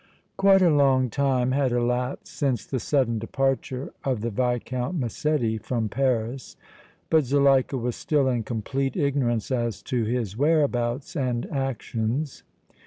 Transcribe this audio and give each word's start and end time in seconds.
Quite 0.35 0.63
a 0.63 0.71
long 0.73 1.11
time 1.11 1.51
had 1.51 1.71
elapsed 1.71 2.35
since 2.35 2.65
the 2.65 2.79
sudden 2.79 3.19
departure 3.19 3.93
of 4.03 4.21
the 4.21 4.31
Viscount 4.31 4.97
Massetti 4.97 5.59
from 5.59 5.89
Paris, 5.89 6.57
but 7.11 7.23
Zuleika 7.23 7.77
was 7.77 7.95
still 7.95 8.27
in 8.27 8.41
complete 8.41 8.97
ignorance 8.97 9.51
as 9.51 9.83
to 9.83 10.03
his 10.05 10.35
whereabouts 10.35 11.15
and 11.15 11.45
actions. 11.51 12.41